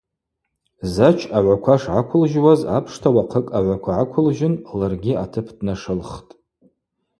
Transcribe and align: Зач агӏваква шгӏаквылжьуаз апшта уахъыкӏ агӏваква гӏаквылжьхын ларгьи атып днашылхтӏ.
Зач 0.93 1.19
агӏваква 1.37 1.75
шгӏаквылжьуаз 1.81 2.61
апшта 2.77 3.09
уахъыкӏ 3.15 3.53
агӏваква 3.57 3.93
гӏаквылжьхын 3.97 4.53
ларгьи 4.79 5.13
атып 5.23 5.47
днашылхтӏ. 5.57 6.31